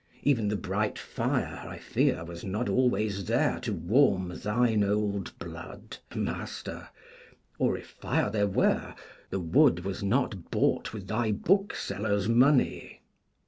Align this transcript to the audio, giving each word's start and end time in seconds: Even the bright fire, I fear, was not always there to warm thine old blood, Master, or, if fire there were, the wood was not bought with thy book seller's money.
Even 0.23 0.47
the 0.47 0.55
bright 0.55 0.97
fire, 0.97 1.61
I 1.63 1.77
fear, 1.77 2.23
was 2.25 2.43
not 2.43 2.67
always 2.67 3.23
there 3.25 3.59
to 3.59 3.71
warm 3.71 4.29
thine 4.29 4.83
old 4.83 5.37
blood, 5.37 5.97
Master, 6.15 6.87
or, 7.59 7.77
if 7.77 7.89
fire 8.01 8.31
there 8.31 8.47
were, 8.47 8.95
the 9.29 9.39
wood 9.39 9.85
was 9.85 10.01
not 10.01 10.49
bought 10.49 10.91
with 10.91 11.05
thy 11.07 11.31
book 11.31 11.75
seller's 11.75 12.27
money. 12.27 13.01